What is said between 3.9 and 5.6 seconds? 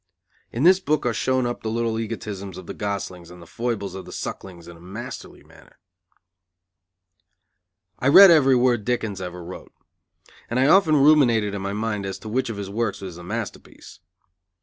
of the sucklings in a masterly